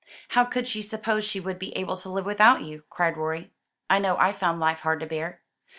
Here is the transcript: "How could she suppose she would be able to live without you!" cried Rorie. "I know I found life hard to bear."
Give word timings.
"How 0.29 0.45
could 0.45 0.67
she 0.67 0.81
suppose 0.81 1.23
she 1.23 1.39
would 1.39 1.59
be 1.59 1.77
able 1.77 1.95
to 1.97 2.09
live 2.09 2.25
without 2.25 2.63
you!" 2.63 2.81
cried 2.89 3.17
Rorie. 3.17 3.51
"I 3.87 3.99
know 3.99 4.17
I 4.17 4.33
found 4.33 4.59
life 4.59 4.79
hard 4.79 4.99
to 5.01 5.05
bear." 5.05 5.41